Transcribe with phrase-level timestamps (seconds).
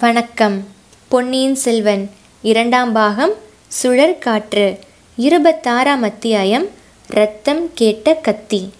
[0.00, 0.64] வணக்கம்.
[1.08, 2.10] பொன்னியின் செல்வன்
[2.42, 3.32] இரண்டாம் பாகம்
[3.82, 4.78] சுழற்காற்று
[5.16, 6.68] இருபத்தாறாம் அத்தியாயம்
[7.06, 8.70] ரத்தம் கேட்ட கத்தி.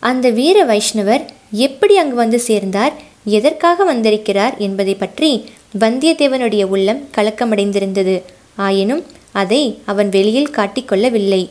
[0.00, 2.92] அந்த வீர வைஷ்ணவர் எப்படி அங்கு வந்து சேர்ந்தார்
[3.24, 5.44] எதற்காக வந்திருக்கிறார் என்பதை பற்றி
[5.78, 8.22] வந்தியத்தேவனுடைய உள்ளம் கலக்கமடைந்திருந்தது.
[8.56, 11.48] ஆயினும் அதை அவன் வெளியில் காட்டிக்கொள்ளவில்லை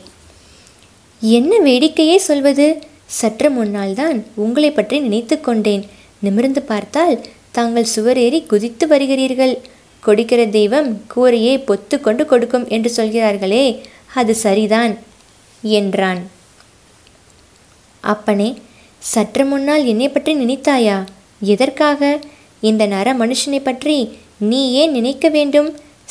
[1.20, 2.78] என்ன வேடிக்கையே சொல்வது?
[3.06, 5.84] சற்று முன்னால் தான் உங்களை பற்றி நினைத்து கொண்டேன்.
[6.18, 7.26] நிமிர்ந்து பார்த்தால்
[7.58, 9.54] தாங்கள் சுவரேறி குதித்து வருகிறீர்கள்.
[10.02, 13.64] கொடுக்கிற தெய்வம் கூரையை பொத்து கொண்டு கொடுக்கும் என்று சொல்கிறார்களே
[14.20, 14.92] அது சரிதான்
[15.62, 16.20] என்றான்.
[18.04, 18.48] அப்பனே
[19.02, 20.98] சற்று முன்னால் என்னை பற்றி நினைத்தாயா?
[21.52, 22.00] எதற்காக?
[22.68, 23.96] இந்த நர மனுஷனை பற்றி
[24.50, 25.68] நீ ஏன் நினைக்க வேண்டும்?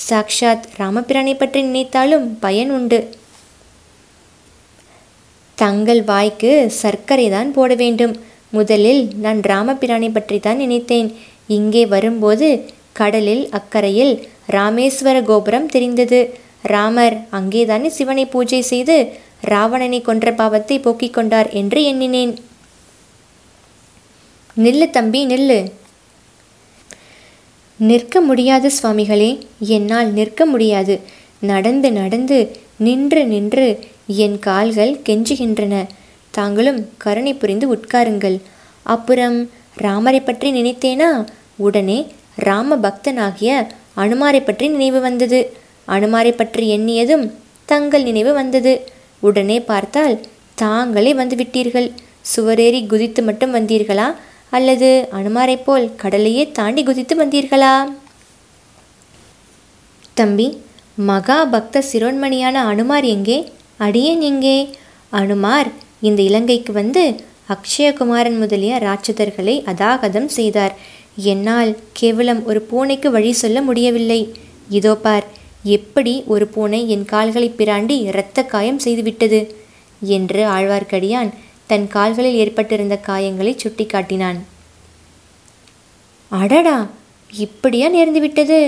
[0.07, 2.99] சாக்ஷாத் ராமபிரானை பற்றி நினைத்தாலும் பயன் உண்டு.
[5.57, 6.51] தங்கள் வாய்க்கு
[6.81, 8.13] சர்க்கரை தான் போட வேண்டும்.
[8.57, 11.09] முதலில் நான் ராமபிரானை பற்றி தான் நினைத்தேன்.
[11.47, 16.19] இங்கே வரும்போது கடலில் அக்கறையில் ராமேஸ்வர கோபுரம் தெரிந்தது.
[16.61, 22.39] ராமர் அங்கேதானே சிவனை பூஜை செய்து ராவணனை கொன்ற பாவத்தை போக்கிக் கொண்டார் என்று எண்ணினேன்.
[24.57, 25.71] நில்லு தம்பி நில்லு.
[27.77, 30.99] நிற்க முடியாது சுவாமிகளே என்னால் நிற்க முடியாது.
[31.39, 35.85] நடந்து நடந்து நின்று நின்று என் கால்கள் கெஞ்சுகின்றன.
[36.31, 38.39] தாங்களும் கருணை புரிந்து உட்காருங்கள்.
[38.83, 41.25] அப்புறம் ராமரை பற்றி நினைத்தேனா?
[41.57, 45.55] உடனே ராம பக்தனாகிய அனுமாரை பற்றி நினைவு வந்தது.
[45.87, 47.31] அனுமாரை பற்றி எண்ணியதும்
[47.65, 48.73] தங்கள் நினைவு வந்தது.
[49.19, 50.21] உடனே பார்த்தால்
[50.55, 51.91] தாங்களே வந்து விட்டீர்கள்
[52.35, 54.13] சுவரேறி குதித்து மட்டும் வந்தீர்களா?
[54.49, 57.73] அல்லது அனுமாரைப் போல் கடலையே தாண்டி குதித்து வந்தீர்களா?
[60.13, 60.57] தம்பி
[60.95, 63.51] மகா பக்த சிரோன்மணியான அனுமார் எங்கே?
[63.77, 64.69] அடியேன் எங்கே?
[65.09, 65.67] அனுமார்
[66.01, 67.03] இந்த இலங்கைக்கு வந்து
[67.49, 70.75] அக்ஷயகுமாரன் முதலிய ராட்சதர்களை அதாகதம் செய்தார்.
[71.15, 74.21] என்னால் கேவலம் ஒரு பூனைக்கு வழி சொல்ல முடியவில்லை.
[74.69, 75.25] இதோ பார்
[75.63, 79.39] எப்படி ஒரு பூனை என் கால்களை பிராண்டி இரத்த காயம் செய்துவிட்டது?
[80.01, 81.29] என்று ஆழ்வார்க்கடியான்
[81.67, 84.39] தன் கால்களில் ஏற்பட்டிருந்த காயங்களை சுட்டிக்காட்டினான்.
[86.31, 86.77] அடடா
[87.33, 88.59] இப்படியா நேர்ந்துவிட்டது?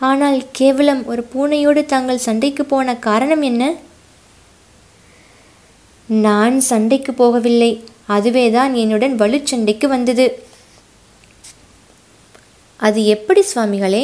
[0.00, 3.74] ஆனால் கேவலம் ஒரு பூனையோடு தாங்கள் சண்டைக்கு போன காரணம் என்ன?
[6.08, 7.72] நான் சண்டைக்கு போகவில்லை.
[8.16, 10.26] அதுவே தான் என்னுடன் வலுச்சண்டைக்கு வந்தது.
[12.80, 14.02] அது எப்படி சுவாமிகளே?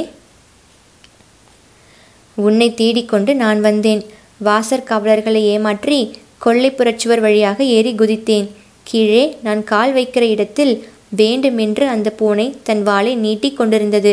[2.36, 4.02] உன்னை தேடிக்கொண்டு நான் வந்தேன்.
[4.46, 5.98] வாசற் காவலர்களை ஏமாற்றி
[6.44, 8.48] கொள்ளைப்புறச்சுவர் வழியாக ஏறி குதித்தேன்.
[8.88, 10.74] கீழே நான் கால் வைக்கிற இடத்தில்
[11.20, 14.12] வேண்டுமென்று அந்த பூனை தன் வாளை நீட்டி கொண்டிருந்தது.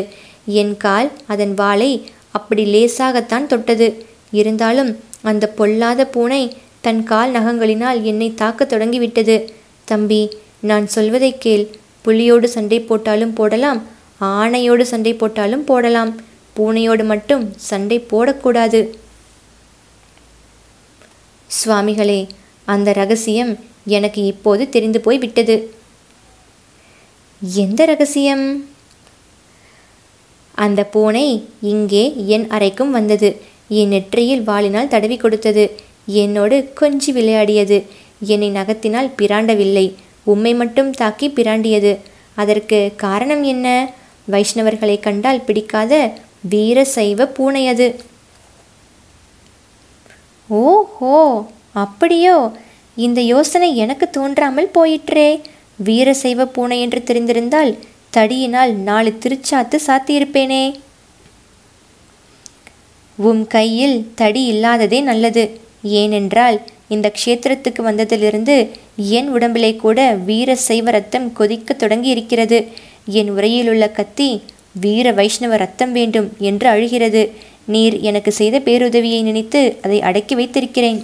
[0.61, 1.91] என் கால் அதன் வாளை
[2.37, 3.87] அப்படி லேசாகத்தான் தொட்டது.
[4.39, 4.91] இருந்தாலும்
[5.31, 6.41] அந்த பொல்லாத பூனை
[6.85, 9.35] தன் கால் நகங்களினால் என்னை தாக்கத் தொடங்கிவிட்டது.
[9.85, 10.21] தம்பி
[10.69, 11.65] நான் சொல்வதை கேள்.
[12.05, 13.79] புலியோடு சண்டை போட்டாலும் போடலாம்
[14.21, 16.11] ஆணையோடு சண்டை போட்டாலும் போடலாம்.
[16.55, 18.81] பூனையோடு மட்டும் சண்டை போடக்கூடாது.
[21.49, 22.19] சுவாமிகளே
[22.65, 23.53] அந்த ரகசியம்
[23.95, 25.55] எனக்கு இப்போது தெரிந்து போய் விட்டது.
[27.41, 28.45] எந்த ரகசியம்?
[30.55, 31.25] அந்த பூனை
[31.71, 32.03] இங்கே
[32.35, 33.29] என் அறைக்கும் வந்தது.
[33.79, 35.65] என் நெற்றியில் வாளினால் தடவி கொடுத்தது.
[36.05, 37.77] என்னோடு கொஞ்சி விளையாடியது.
[38.27, 39.93] என்னை நகத்தினால் பிராண்டவில்லை.
[40.23, 41.99] உம்மை மட்டும் தாக்கி பிராண்டியது.
[42.35, 43.93] அதற்கு காரணம் என்ன?
[44.31, 46.13] வைஷ்ணவர்களை கண்டால் பிடிக்காத
[46.49, 47.99] வீர சைவ பூனை அது
[50.47, 52.51] ஓஹோ அப்படியோ?
[52.95, 55.41] இந்த யோசனை எனக்கு தோன்றாமல் போயிற்றே.
[55.75, 57.77] வீர சைவ பூனை என்று தெரிந்திருந்தால்
[58.17, 60.79] தடியினால் நாலு திருச்சாத்து சாத்தியிருப்பேனே.
[63.15, 65.59] உம் கையில் தடி இல்லாததே நல்லது.
[65.81, 72.67] ஏனென்றால் இந்த க்ஷேத்திரத்துக்கு வந்ததிலிருந்து என் உடம்பிலே கூட வீர சைவ ரத்தம் கொதிக்க தொடங்கி இருக்கிறது
[73.05, 77.31] என் உரையிலுள்ள கத்தி வீர வைஷ்ணவ ரத்தம் வேண்டும் என்று அழுகிறது.
[77.65, 81.03] நீர் எனக்கு செய்த பேருதவியை நினைத்து அதை அடக்கி வைத்திருக்கிறேன்.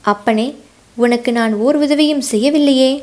[0.00, 0.54] அப்பனே
[0.96, 3.02] உனக்கு நான் ஓர் உதவியும் செய்யவில்லையே.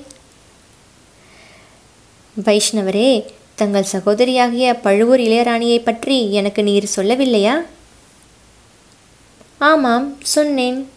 [2.46, 3.24] வைஷ்ணவரே
[3.56, 7.66] தங்கள் சகோதரியாகிய பழுவூர் இளையராணியை பற்றி எனக்கு நீர் சொல்லவில்லையா?
[9.58, 10.88] ஆமாம் சொன்னேன்.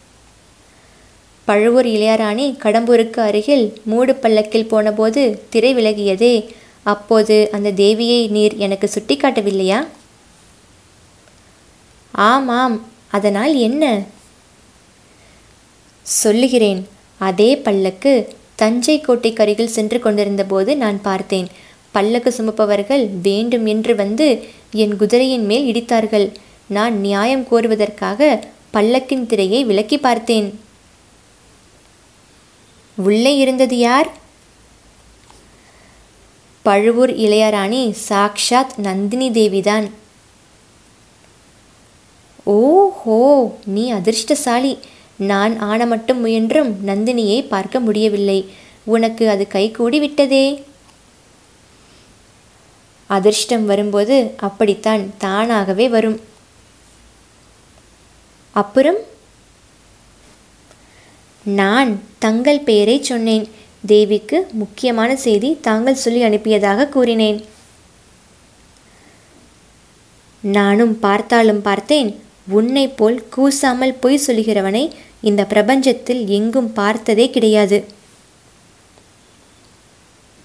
[1.45, 6.49] பழுவூர் இளையராணி கடம்பூருக்கு அருகில் மூடு பல்லக்கில் போனபோது திரை விலகியதே
[6.83, 9.87] அப்போது அந்த தேவியை நீர் எனக்கு சுட்டிக்காட்டவில்லையா?
[12.11, 14.01] ஆமாம் அதனால் என்ன?
[16.01, 16.87] சொல்லுகிறேன்
[17.17, 18.13] அதே பல்லக்கு
[18.55, 21.47] தஞ்சை கோட்டைக்கு அருகில் சென்று கொண்டிருந்தபோது நான் பார்த்தேன்.
[21.91, 26.31] பல்லக்கு சுமப்பவர்கள் வேண்டும் என்று வந்து என் குதிரையின் மேல் இடித்தார்கள்.
[26.71, 30.59] நான் நியாயம் கோருவதற்காக பல்லக்கின் திரையை விலக்கி பார்த்தேன்.
[32.95, 34.09] உள்ளே இருந்தது யார்?
[36.61, 39.89] பழுவூர் இளையராணி சாக்ஷாத் நந்தினி தேவிதான்.
[42.43, 44.77] ஓஹோ நீ அதிர்ஷ்டசாலி.
[45.15, 48.49] நான் ஆன மட்டும் முயன்றும் நந்தினியை பார்க்க முடியவில்லை.
[48.83, 50.63] உனக்கு அது கைகூடி விட்டதே.
[53.07, 56.29] அதிர்ஷ்டம் வரும்போது அப்படித்தான் தானாகவே வரும்.
[58.51, 58.95] அப்புறம்?
[61.43, 63.49] நான் தங்கள் பெயரை சொன்னேன்.
[63.85, 67.45] தேவிக்கு முக்கியமான செய்தி தாங்கள் சொல்லி அனுப்பியதாக கூறினேன்.
[70.41, 77.85] நானும் பார்த்தாலும் பார்த்தேன் உன்னை போல் கூசாமல் பொய் சொல்கிறவனை இந்த பிரபஞ்சத்தில் எங்கும் பார்த்ததே கிடையாது.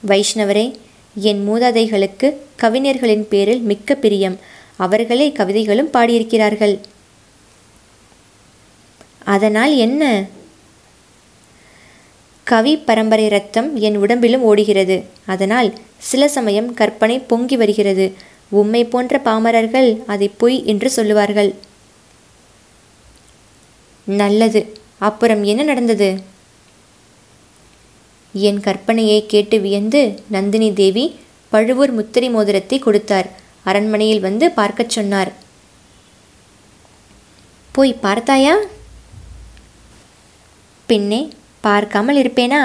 [0.06, 0.74] வைஷ்ணவரே
[1.14, 4.38] என் மூதாதைகளுக்கு கவிஞர்களின் பேரில் மிக்க பிரியம்.
[4.76, 6.78] அவர்களே கவிதைகளும் பாடியிருக்கிறார்கள்.
[9.34, 10.24] அதனால் என்ன?
[12.44, 14.96] கவி பரம்பரை ரத்தம் என் உடம்பிலும் ஓடுகிறது.
[15.26, 15.68] அதனால்
[15.98, 18.06] சில சமயம் கற்பனை பொங்கி வருகிறது.
[18.48, 21.54] உம்மை போன்ற பாமரர்கள் அதை பொய் என்று சொல்லுவார்கள்.
[24.04, 24.60] நல்லது.
[24.98, 26.08] அப்புறம் என்ன நடந்தது?
[28.32, 31.04] என் கற்பனையை கேட்டு வியந்து நந்தினி தேவி
[31.48, 33.28] பழுவூர் முத்திரை மோதிரத்தை கொடுத்தார்.
[33.64, 35.32] அரண்மனையில் வந்து பார்க்கச் சொன்னார்.
[37.72, 38.56] போய் பார்த்தாயா?
[40.86, 41.28] பின்னே
[41.60, 42.60] பார்க்காமல் இருப்பேனா?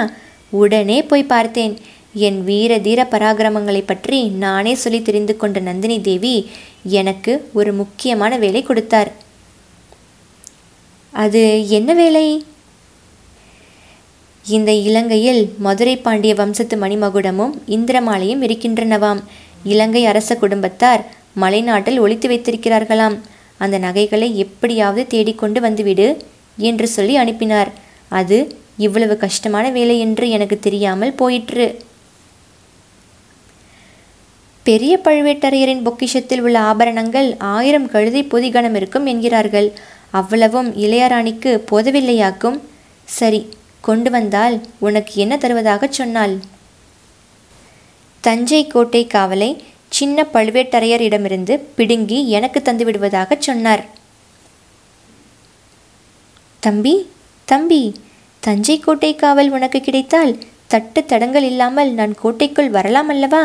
[0.50, 1.74] உடனே போய் பார்த்தேன்.
[2.14, 6.50] என் வீர தீர பராக்கிரமங்களை பற்றி நானே சொல்லி தெரிந்து கொண்ட நந்தினி தேவி
[6.82, 9.10] எனக்கு ஒரு முக்கியமான வேலை கொடுத்தார்.
[11.12, 12.26] அது என்ன வேலை?
[14.44, 19.20] இந்த இலங்கையில் மதுரை பாண்டிய வம்சத்து மணிமகுடமும் இந்திரமாலையும் இருக்கின்றனவாம்.
[19.64, 21.02] இலங்கை அரச குடும்பத்தார்
[21.40, 23.16] மலைநாட்டில் ஒழித்து வைத்திருக்கிறார்களாம்.
[23.58, 26.08] அந்த நகைகளை எப்படியாவது தேடிக்கொண்டு வந்துவிடு
[26.56, 27.70] என்று சொல்லி அனுப்பினார்.
[28.20, 28.38] அது
[28.76, 31.66] இவ்வளவு கஷ்டமான வேலை என்று எனக்கு தெரியாமல் போயிற்று.
[34.66, 39.68] பெரிய பழுவேட்டரையரின் பொக்கிஷத்தில் உள்ள ஆபரணங்கள் ஆயிரம் கழுதை பொதிகணம் இருக்கும் என்கிறார்கள்.
[40.10, 42.58] அவ்வளவும் இளையராணிக்கு போதவில்லையாக்கும்.
[43.18, 43.40] சரி
[43.80, 46.34] கொண்டு வந்தால் உனக்கு என்ன தருவதாகச் சொன்னாள்?
[48.24, 49.50] தஞ்சை கோட்டை காவலை
[49.88, 53.84] சின்ன பழுவேட்டரையரிடமிருந்து பிடுங்கி எனக்கு தந்து விடுவதாகச் சொன்னார்.
[56.60, 56.94] தம்பி
[57.52, 57.82] தம்பி
[58.42, 63.42] தஞ்சை கோட்டை காவல் உனக்கு கிடைத்தால் தட்டு தடங்கள் இல்லாமல் நான் கோட்டைக்குள் வரலாம் அல்லவா?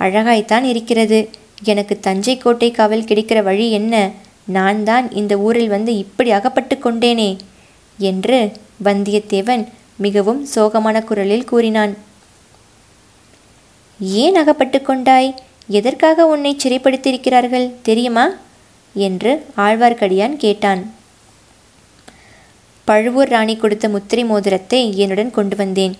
[0.00, 1.30] அழகாய்த்தான் இருக்கிறது.
[1.62, 3.94] எனக்கு தஞ்சை கோட்டை காவல் கிடைக்கிற வழி என்ன?
[4.46, 7.30] நான் தான் இந்த ஊரில் வந்து இப்படி அகப்பட்டு கொண்டேனே
[7.98, 8.38] என்று
[8.84, 9.64] வந்தியத்தேவன்
[9.96, 11.94] மிகவும் சோகமான குரலில் கூறினான்.
[14.00, 15.30] ஏன் அகப்பட்டு கொண்டாய்?
[15.68, 18.26] எதற்காக உன்னை சிறைப்படுத்தியிருக்கிறார்கள் தெரியுமா?
[18.94, 20.82] என்று ஆழ்வார்க்கடியான் கேட்டான்.
[22.88, 25.94] பழுவூர் ராணி கொடுத்த முத்திரை மோதிரத்தை என்னுடன் கொண்டு வந்தேன்.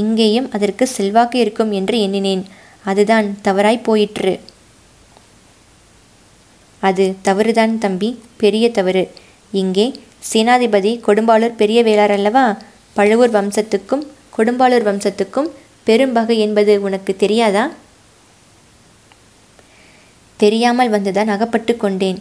[0.00, 2.44] இங்கேயும் அதற்கு செல்வாக்கு இருக்கும் என்று எண்ணினேன்.
[2.90, 4.40] அதுதான் தவறாய் போயிற்று.
[6.82, 9.04] அது தவறுதான் தம்பி பெரிய தவறு.
[9.60, 9.86] இங்கே
[10.32, 12.44] சேனாதிபதி கொடும்பாளூர் பெரிய வேளார் அல்லவா?
[12.96, 14.04] பழுவூர் வம்சத்துக்கும்
[14.36, 15.48] கொடும்பாளூர் வம்சத்துக்கும்
[15.86, 17.64] பெரும்பகை என்பது உனக்கு தெரியாதா?
[20.36, 22.18] தெரியாமல் வந்துதான் அகப்பட்டு கொண்டேன்.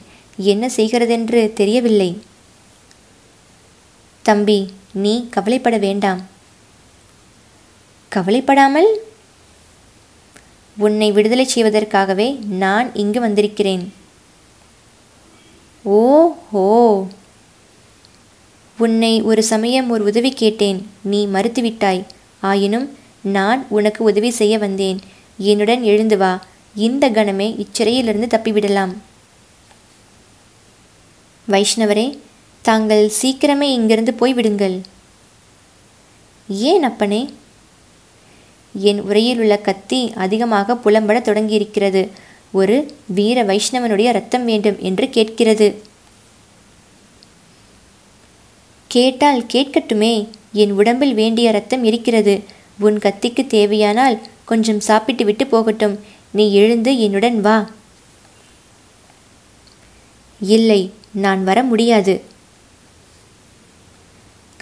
[0.54, 2.10] என்ன செய்கிறதென்று தெரியவில்லை.
[4.30, 6.22] தம்பி நீ கவலைப்பட வேண்டாம்.
[8.10, 8.90] கவலைப்படாமல்
[10.78, 13.94] உன்னை விடுதலை செய்வதற்காகவே நான் இங்கு வந்திருக்கிறேன்.
[15.84, 17.08] ஓஹோ!
[18.78, 20.90] உன்னை ஒரு சமயம் ஒரு உதவி கேட்டேன்.
[21.02, 22.04] நீ மறுத்துவிட்டாய்.
[22.42, 25.00] ஆயினும் நான் உனக்கு உதவி செய்ய வந்தேன்.
[25.38, 26.44] என்னுடன் எழுந்து வா.
[26.76, 28.94] இந்த கணமே இச்சிறையிலிருந்து தப்பிவிடலாம்.
[31.48, 32.20] வைஷ்ணவரே
[32.62, 34.82] தாங்கள் சீக்கிரமே இங்கிருந்து போய்விடுங்கள்
[36.48, 37.34] ஏன் அப்பனே?
[38.74, 42.10] என் உரையில் உள்ள கத்தி அதிகமாக புலம்பட தொடங்கியிருக்கிறது.
[42.52, 45.82] ஒரு வீர வைஷ்ணவனுடைய ரத்தம் வேண்டும் என்று கேட்கிறது.
[48.88, 50.28] கேட்டால் கேட்கட்டுமே.
[50.54, 52.44] என் உடம்பில் வேண்டிய ரத்தம் இருக்கிறது.
[52.80, 56.00] உன் கத்திக்கு தேவையானால் கொஞ்சம் சாப்பிட்டு விட்டு போகட்டும்.
[56.32, 57.70] நீ எழுந்து என்னுடன் வா.
[60.42, 62.22] இல்லை நான் வர முடியாது.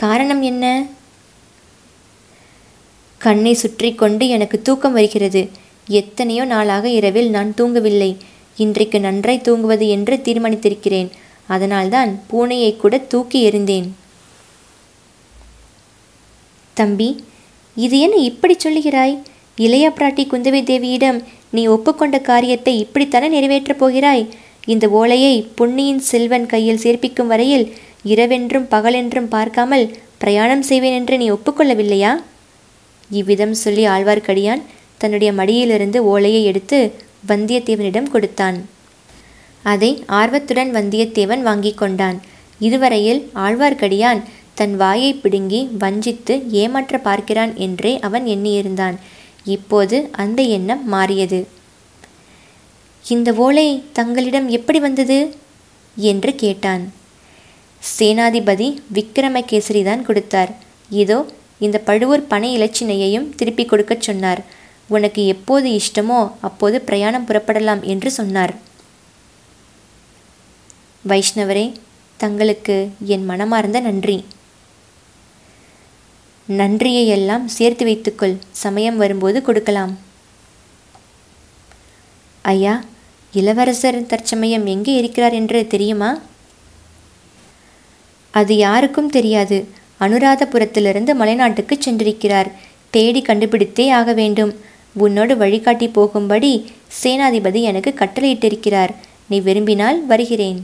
[0.02, 0.66] காரணம் என்ன?
[3.18, 5.50] கண்ணை சுற்றி கொண்டு எனக்கு தூக்கம் வருகிறது.
[5.88, 8.18] எத்தனையோ நாளாக இரவில் நான் தூங்கவில்லை.
[8.58, 11.10] இன்றைக்கு நன்றாய் தூங்குவது என்று தீர்மானித்திருக்கிறேன்.
[11.48, 13.88] அதனால்தான் பூனையை கூட தூக்கி எறிந்தேன்.
[16.74, 17.24] தம்பி
[17.76, 19.18] இது என்ன இப்படி சொல்லுகிறாய்?
[19.56, 24.30] இளைய பிராட்டி குந்தவை தேவியிடம் நீ ஒப்புக்கொண்ட காரியத்தை இப்படித்தானே நிறைவேற்றப் போகிறாய்?
[24.66, 27.66] இந்த ஓலையை பொன்னியின் செல்வன் கையில் சேர்ப்பிக்கும் வரையில்
[28.06, 32.24] இரவென்றும் பகலென்றும் பார்க்காமல் பிரயாணம் செய்வேன் என்று நீ ஒப்புக்கொள்ளவில்லையா?
[33.10, 34.62] இவ்விதம் சொல்லி ஆழ்வார்க்கடியான்
[34.98, 36.94] தன்னுடைய மடியிலிருந்து ஓலையை எடுத்து
[37.28, 38.70] வந்தியத்தேவனிடம் கொடுத்தான்.
[39.64, 42.22] அதை ஆர்வத்துடன் வந்தியத்தேவன் வாங்கி கொண்டான்.
[42.60, 44.22] இதுவரையில் ஆழ்வார்க்கடியான்
[44.54, 48.96] தன் வாயை பிடுங்கி வஞ்சித்து ஏமாற்ற பார்க்கிறான் என்றே அவன் எண்ணியிருந்தான்.
[49.46, 51.48] இப்போது அந்த எண்ணம் மாறியது.
[53.08, 55.36] இந்த ஓலை தங்களிடம் எப்படி வந்தது?
[55.96, 56.94] என்று கேட்டான்.
[57.82, 58.68] சேனாதிபதி
[58.98, 60.52] விக்ரமகேசரி தான் கொடுத்தார்.
[61.02, 61.20] இதோ
[61.66, 64.42] இந்த பழுவூர் பனை இலச்சினையையும் திருப்பி கொடுக்கச் சொன்னார்.
[64.96, 68.54] உனக்கு எப்போது இஷ்டமோ அப்போது பிரயாணம் புறப்படலாம் என்று சொன்னார்.
[71.04, 71.66] வைஷ்ணவரே
[72.20, 72.76] தங்களுக்கு
[73.14, 74.18] என் மனமார்ந்த நன்றி.
[76.60, 78.36] நன்றியை எல்லாம் சேர்த்து வைத்துக்கொள்.
[78.64, 79.94] சமயம் வரும்போது கொடுக்கலாம்.
[82.54, 82.74] ஐயா
[83.34, 86.12] இளவரசர் தற்சமயம் எங்கே இருக்கிறார் என்று தெரியுமா?
[88.38, 89.58] அது யாருக்கும் தெரியாது.
[90.00, 92.50] அனுராதபுரத்திலிருந்து மலைநாட்டுக்கு சென்றிருக்கிறார்.
[92.90, 94.52] தேடி கண்டுபிடித்தே ஆக வேண்டும்.
[94.94, 96.52] உன்னோடு வழிகாட்டி போகும்படி
[97.04, 98.94] சேனாதிபதி எனக்கு கட்டளையிட்டிருக்கிறார்.
[99.28, 100.60] நீ விரும்பினால் வருகிறேன்.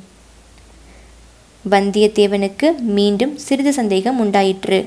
[1.69, 4.79] வந்தியத்தேவனுக்கு மீண்டும் சிறிது சந்தேகம் உண்டாயிற்று.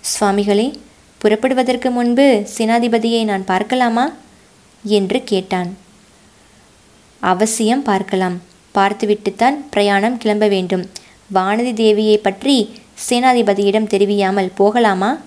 [0.00, 0.66] சுவாமிகளே
[1.18, 2.26] புறப்படுவதற்கு முன்பு
[2.58, 4.04] சேனாதிபதியை நான் பார்க்கலாமா?
[4.84, 5.70] என்று கேட்டான்.
[7.20, 8.36] அவசியம் பார்க்கலாம்.
[8.72, 10.84] பார்த்துவிட்டுத்தான் பிரயாணம் கிளம்ப வேண்டும்.
[11.32, 12.56] வானதி தேவியை பற்றி
[13.08, 15.20] சேனாதிபதியிடம் தெரிவியாமல் போகலாமா?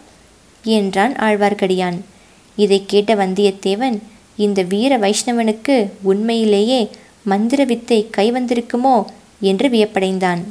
[0.64, 1.98] என்றான் ஆழ்வார்க்கடியான்.
[2.56, 3.98] இதை கேட்ட வந்தியத்தேவன்
[4.36, 6.90] இந்த வீர வைஷ்ணவனுக்கு உண்மையிலேயே
[7.24, 9.06] மந்திர வித்தை கைவந்திருக்குமோ
[9.40, 10.42] என்று வியப்படைந்தான்.